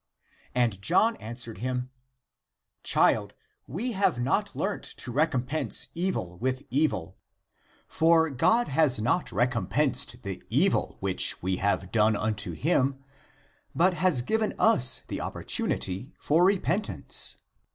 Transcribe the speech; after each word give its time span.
And 0.55 0.81
John 0.81 1.15
an 1.17 1.35
swered 1.35 1.59
him," 1.59 1.91
Child, 2.83 3.35
we 3.67 3.91
have 3.91 4.19
not 4.19 4.55
learnt 4.55 4.83
to 4.85 5.13
recom 5.13 5.45
pense 5.45 5.89
evil 5.93 6.39
with 6.39 6.65
evil. 6.71 7.17
For 7.87 8.31
God 8.31 8.67
has 8.67 8.99
not 8.99 9.27
recom 9.27 9.69
pensed 9.69 10.23
the 10.23 10.41
evil 10.49 10.97
which 11.01 11.39
we 11.43 11.57
have 11.57 11.91
done 11.91 12.15
unto 12.15 12.53
him, 12.53 13.03
but 13.75 13.93
has 13.93 14.23
given 14.23 14.55
us 14.57 15.03
(the 15.07 15.21
opportunity 15.21 16.15
for) 16.17 16.43
repentance. 16.45 17.35